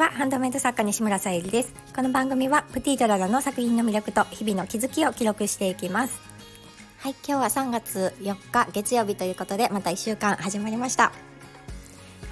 [0.00, 0.10] は。
[0.12, 1.74] ハンドメイド作家西村さゆりです。
[1.94, 6.18] この番組はプティドララの作品の魅力と日々の気づきを記録していきます。
[7.00, 11.12] はい今日は3月4日月曜日ということでまた1週間始まりました。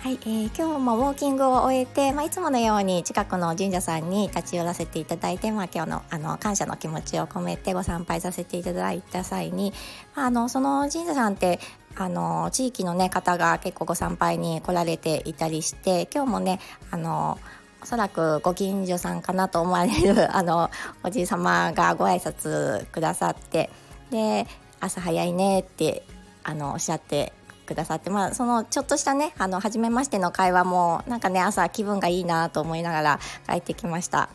[0.00, 9.74] はい、えー、今日もウォーキングを終えて、まあ、いつものように近くの神社さんに立ち寄らせていただいて、まあ、今日のあの感謝の気持ちを込めてご参拝させていただいた際に、
[10.14, 11.58] まあ、あのその神社さんって
[11.96, 16.60] あの地域の、ね、方が結構ご参拝に来られていたりして今日もね
[16.92, 17.38] あの
[17.82, 20.70] おそらくご近所さんかなと思われる あの
[21.02, 23.70] おじい様がご挨拶くださって
[24.10, 24.46] で
[24.80, 26.02] 朝早いねって
[26.44, 27.32] あのおっしゃって
[27.66, 34.30] くださって、まあ、そのちょっとしたねあの初めましての会話もなんかね朝気分がいいなと思いながら帰ってきました。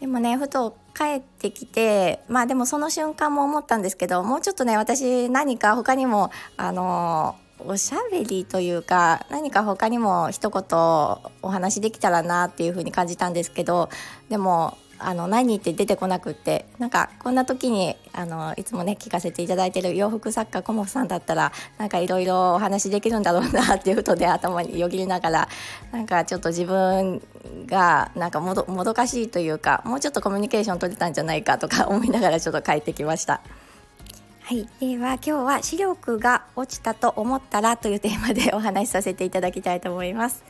[0.00, 10.62] でもねふと帰ってきてまあでもその瞬間も思ったんですけどもうちょっとね私何か他にもあのおしゃべりというか何か他にも一言
[11.42, 13.88] お話できたらなっていうふうに感じたんですけど
[14.28, 25.48] でもあの何って出てこなくってなんかこんな時にあのいつもね聞かせていただいてる洋服作家コモフさんだったらなんかいろいろお話できるんだろうなっていうことで頭によぎりながら
[25.92, 27.22] なんかちょっと自分
[27.66, 33.42] がなんかもどもどかしいというかもうちょっとコミュニケーション取れたんじゃないかとか思いながらちょっと帰ってきました。
[34.46, 40.44] はい、では今日は視力が落ちたと思ったらというテーマでお話しさせていただきたいと思います。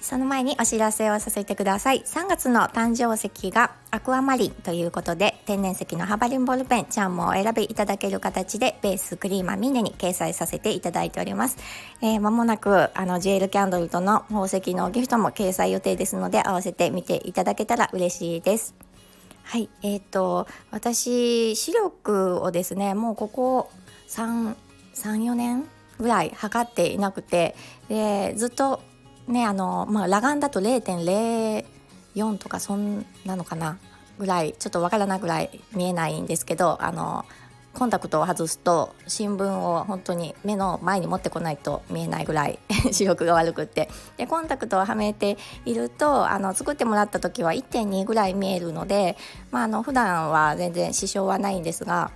[0.00, 2.02] その前にお知らせをさせてください。
[2.02, 11.56] 3月の誕生石がアクアマリンということで天然石のハバリンボールペンチャームをお選びいただける形でベースクリーマーミネに掲載させていただいております、
[12.00, 18.93] えー、もなくあのジェルキャンドルとの宝石のギフトも掲載予定ですので合わせて見ていただけたら嬉しいです。
[19.44, 23.70] はい、えっ、ー、と私視力をですねもうここ
[24.08, 25.64] 34年
[25.98, 27.54] ぐらい測っていなくて
[27.88, 28.82] でずっと
[29.28, 33.78] ねあのまあ裸眼だと0.04とかそんなのかな
[34.18, 37.24] ぐらいちょっとわからなくらい見えないんですけどあの
[37.74, 42.58] コンタクトを外すと新聞を本当に目の前に持ってこないと見えないぐらい
[42.92, 43.88] 視力が悪くって。
[44.16, 49.16] でコンタクトをはめているとあの作ってもらった時は1.2ぐらい見えるので、
[49.50, 52.10] まあ、あの普段は全然支障はないんですが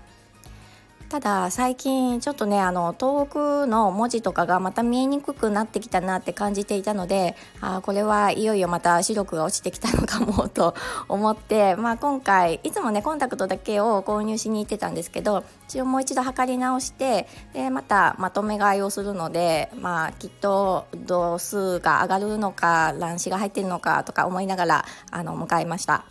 [1.09, 10.75] ただ最近ちょっとねあの遠くの文字とかがまた見えにくくなってきたなって感じていたのであこれはいよいよまた視力が落ちてきたのかもと
[11.09, 26.05] 思って、まあ、今回いつもねコンタクトだけを購入しに行ってたんですけど一応もう一度測り直してでまたまとめ買いをするので、まあ、きっと度数が上がるのか乱視が入ってるのかとか思いながらあの迎えました。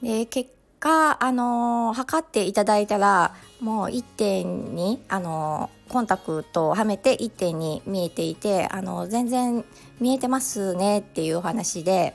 [0.00, 0.50] で結
[0.84, 9.64] 果、あのー、測っていただいたらもう1.2、あのー、コンタクトをはめて1.2見えていて、あのー、全然
[9.98, 12.14] 見えてますねっていうお話で、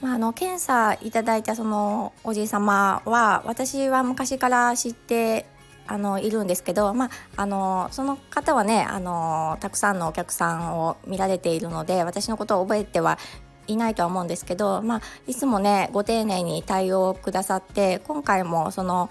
[0.00, 5.46] まあ、あの検査いただいたそのおじい様は私は昔から知って
[5.86, 13.18] あのいるんですけど、まあ、あのその方はねあのたくさんのお客さんを見られているので私のことを覚えては
[13.66, 19.10] いないとは思うんですけど、まあ、いつもねご丁寧に対応くださって今回もその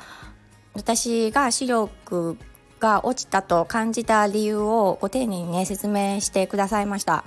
[0.73, 2.38] 私が視力
[2.79, 7.23] が落ちたと感じた理由をご丁寧にね説明してくださいました。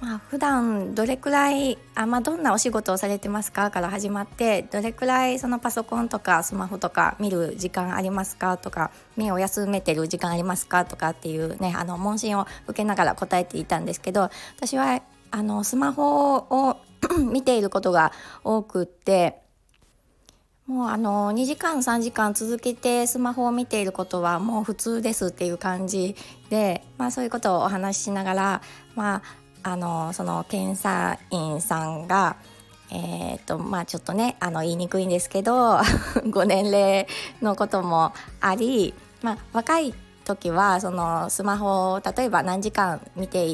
[0.00, 3.70] まあ、普段どれくらいあ、まあ、どんなお仕事をされてますか？
[3.70, 8.56] から始まってどれくらいそのパソコンとかスマホとか見る時間ありますか？
[8.56, 10.86] とか目を休めてる時間ありますか？
[10.86, 16.76] とかっていうねあの問診を受けながら答えていたんですけど私はあのスマホを
[17.30, 18.12] 見ていることが
[18.44, 19.40] 多くって
[20.70, 26.14] もうあの2時間3時間続けてスマホを見ていることはもう普通ですっていう感じ
[26.48, 28.62] で、まあ、そういうことをお話ししながら、
[28.94, 29.16] ま
[29.64, 32.36] あ、あのその検査員さんが、
[32.92, 35.80] えーとまあ、ちょっとねあの言いにくいんですけど
[36.30, 37.08] ご年齢
[37.42, 39.92] のこともあり、まあ、若い
[40.24, 43.44] 時はそのスマホを例えば何時間見て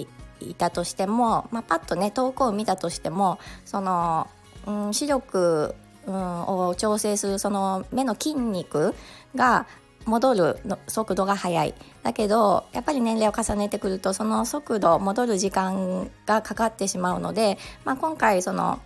[0.41, 4.29] いたとしても、まあ、パッとね遠くを見たとしてもその、
[4.67, 5.75] うん、視力、
[6.07, 8.95] うん、を調整するその目の筋肉
[9.35, 9.67] が
[10.05, 11.75] 戻るの速度が速い。
[12.03, 18.81] だけどやっぱり年齢を重ねてくるとその速度戻る時間がかかってしまうので、まあ、今回その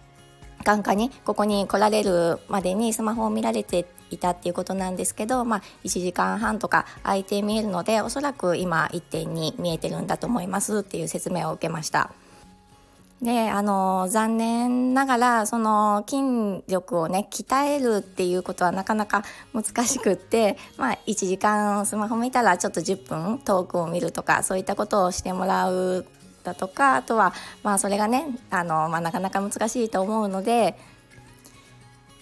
[0.65, 12.13] 眼科にここに来られるまでにスマホを見られていたっていうことなんですけど、まあ、1時間半とか空いて見えるのでおそらく今1.2見えてるんだと思いますっていう説明を受けました。
[13.23, 26.07] であの残念ながらその筋力をね鍛えるっていうことはなかなか難しくって、まあ、1時間スマホ見たらちょっと10分遠くを見るとかそういったことをしてもらう
[26.45, 30.79] だとかあとはまあそれがねあの、まあ、なかなか難しいと思うので、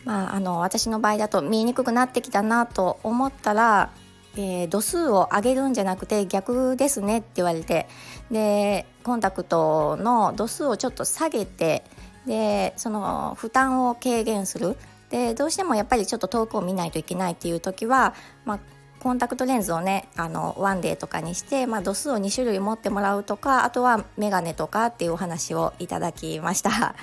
[0.05, 3.91] まあ、あの私の場合だと見えにくくなってきたなと思ったら、
[4.37, 7.89] えー、度数を上げるんじゃなくて逆ですねって言われて
[8.31, 11.85] でコンタクトの度数をちょっと下げて
[12.27, 14.77] でその負担を軽減する
[15.11, 18.15] でどうしてもやっぱりちょっと遠くを見ないといけないっていう時は、
[18.45, 18.61] まあ、
[19.01, 26.95] コンタクトレンズをねあのワンデーとかにして、まあ、度数を2種類持ってもらうとかあとはメガネとかっていうお話をいただきました。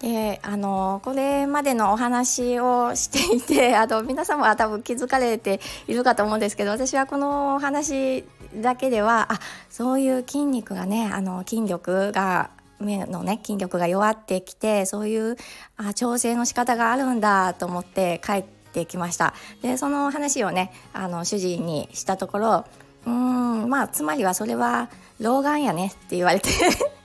[0.00, 8.24] であのこれまでのお話をしていて あの皆様は多分気づかれているかと思うんですけど私はこのお話
[8.56, 9.40] だけではあ
[9.70, 15.36] そういう筋肉がねあの筋力が目のね筋力が弱ってきてそういう
[15.78, 19.32] あ調整の仕方があるんだと思って帰ってきました。
[19.62, 22.64] でその話をねあの主人にしたところ
[23.06, 24.90] うんまあつまりはそれは
[25.20, 26.50] 老眼やねって言われて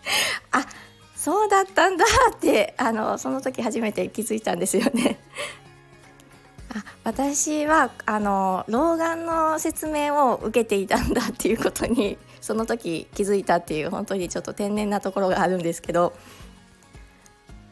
[0.52, 0.66] あ
[1.22, 5.20] そうだったんだってあのその時初めて気づいたんですよね。
[6.74, 16.14] あ私はあの老眼の説明を受けていたんだっていうことにその時気づいたっていう本当にちょっと天然なところがあるんですけど。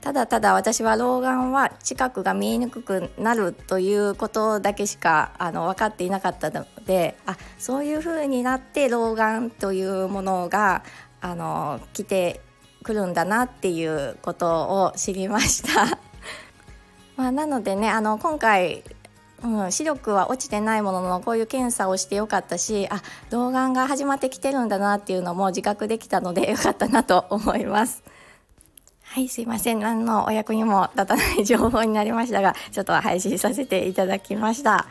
[0.02, 10.84] ただただ私は老眼は近くが見えにくくなるということだけしかあの分かっていなかったのであそういう風になって老眼というものが
[11.20, 12.40] あの来て
[12.84, 14.48] くるんだなっていうこと
[14.86, 15.98] を知りました。
[17.18, 18.84] まあ、なのでねあの今回
[19.44, 28.04] うん、視力は落ちてないもののこういう検査をしてよかったしあ老眼が始まってきてるんだなっていうのも自覚できたので よかったなと思います。
[29.04, 29.80] はい、すいません。
[29.80, 34.86] 何のお役にも立たない情報になりましたが、ちょっと配信させていただきました。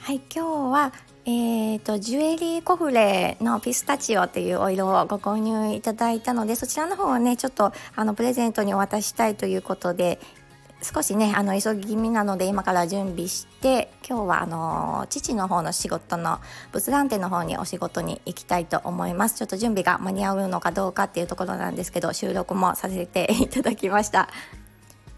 [0.00, 0.92] はい、今日は、
[1.28, 10.20] えーと、ジュエリーコフレのピスタチオっていうお色をご購入いただいたのでそちらの方をねちょっとあのプレゼントにお渡ししたいということで
[10.82, 16.38] 少しねあの急ぎ気味なので今から準備して今日はあの父の方の仕事の
[16.70, 19.36] 仏壇店の方にお仕事に行きたいと思います。
[19.36, 24.28] ちょっと準備が間に合うのかどうかっていうところなんですけど収録もさせていただきました。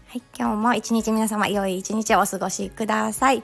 [0.07, 3.43] はい今日も一日皆様良い一日をお過ごしください、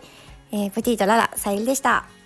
[0.51, 2.24] えー、プティとララさゆりでした。